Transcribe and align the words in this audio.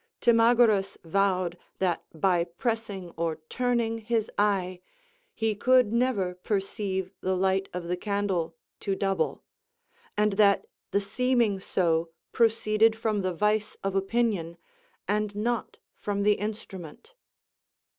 Timagoras 0.19 0.97
vowed 1.03 1.59
that, 1.77 2.03
by 2.11 2.45
pressing 2.45 3.11
or 3.17 3.35
turning 3.49 3.99
his 3.99 4.31
eye, 4.35 4.81
he 5.35 5.53
could 5.53 5.93
never 5.93 6.33
perceive 6.33 7.11
the 7.21 7.35
light 7.37 7.69
of 7.71 7.83
the 7.83 7.95
candle 7.95 8.55
to 8.79 8.95
double, 8.95 9.43
and 10.17 10.33
that 10.33 10.65
the 10.89 11.01
seeming 11.01 11.59
so 11.59 12.09
proceeded 12.31 12.95
from 12.95 13.21
the 13.21 13.31
vice 13.31 13.77
of 13.83 13.93
opinion, 13.95 14.57
and 15.07 15.35
not 15.35 15.77
from 15.93 16.23
the 16.23 16.33
instrument. 16.33 17.13